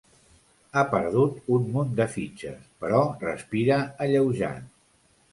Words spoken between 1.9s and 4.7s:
de fitxes, però respira alleujat.